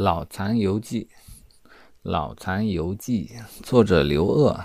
[0.00, 1.08] 老残游记》，
[2.02, 3.32] 《老残游记》
[3.64, 4.56] 作者刘鹗。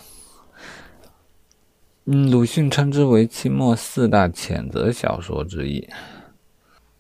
[2.06, 5.90] 嗯，鲁迅称之为清末四大谴责小说之一。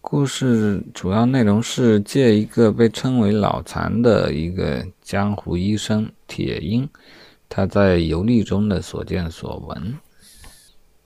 [0.01, 6.89] 故事主要内容是借一个被称为老残的一个江湖医生铁鹰，
[7.47, 9.95] 他在游历中的所见所闻。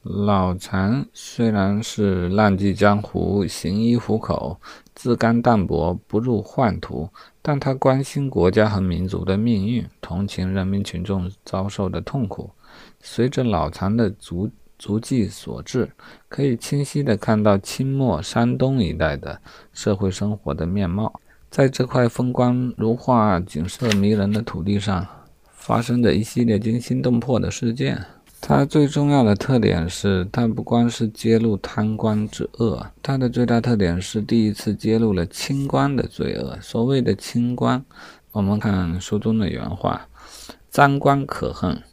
[0.10, 4.58] 老残虽然是浪迹江湖、行医糊口、
[4.96, 7.10] 自甘淡泊、不入宦途，
[7.42, 12.50] 但他关心国家和民族的命运，同情人民群众遭受的痛苦。
[13.02, 15.92] 随着老残的足足迹所至，
[16.30, 19.42] 可以清晰地看到清末山东一带的
[19.74, 21.20] 社会生活的面貌。
[21.50, 25.06] 在这块风光如画、景色迷人的土地上，
[25.52, 28.06] 发生的一系列惊心动魄的事件。
[28.50, 36.58] 它最重要的特点是，它不光是揭露贪官之恶，它的最大特点是第一次揭露了清官的罪恶。
[36.62, 37.84] 所谓的清官，
[38.32, 40.08] 我们看书中的原话
[40.72, 41.84] ：“赃官可恨，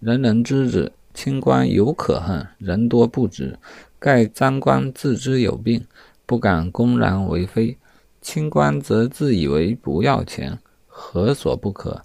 [0.00, 3.58] 人人知之；清官犹可恨，人多不知。
[3.98, 5.84] 盖赃官自知有病，
[6.24, 7.76] 不敢公然为非；
[8.22, 12.00] 清官则自以为不要钱，何所不可？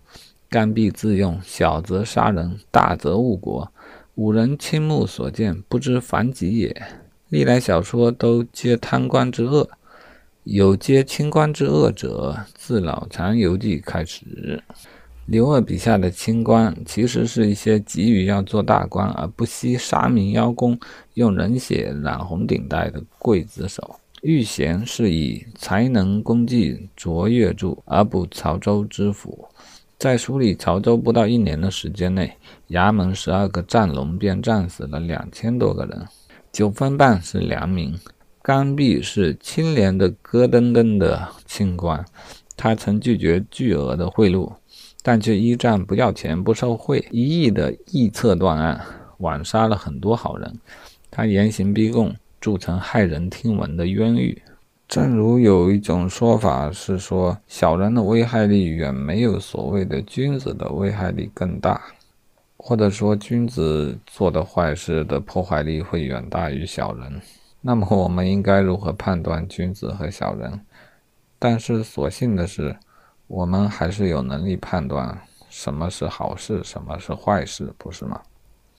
[0.50, 3.72] 干必自用，小则杀人，大则误国。”
[4.16, 6.84] 五人倾目所见，不知凡几也。
[7.28, 9.70] 历来小说都皆贪官之恶，
[10.44, 14.64] 有皆清官之恶者，自《老残游记》开始。
[15.26, 20.80] 刘鹗笔下的清官，其实是一些急于要做大官而不惜杀民邀功、
[21.16, 24.00] 用人血染红顶戴的刽子手。
[24.22, 29.46] 遇贤是以才能功绩卓越著，而不曹州知府。
[29.98, 32.38] 在梳理潮州不到一年的时间内，
[32.70, 36.06] 衙门十二个战龙便战死了两千多个人。
[36.52, 37.98] 九分半是良民，
[38.42, 42.06] 甘弼是清廉的咯噔噔的清官，
[42.56, 44.54] 他曾拒绝巨额的贿赂，
[45.02, 48.82] 但却依战不要钱不受贿，一意的臆测断案，
[49.18, 50.60] 枉杀了很多好人。
[51.10, 54.42] 他严刑逼供，铸成骇人听闻的冤狱。
[54.88, 61.82] 正如有一种说法是说，小人的危害力远没有所谓的君子的危害力更大，
[62.56, 67.20] 或者说君子做的坏事的破坏力会远大于小人。
[67.62, 70.62] 那么我们应该如何判断君子和小人？
[71.40, 72.78] 但是所幸的是，
[73.28, 75.20] 我们还是有能力判断
[75.50, 78.22] 什么是好事，什么是坏事，不是吗？